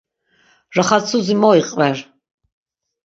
[0.75, 1.97] Raxatsuzi mo iqver.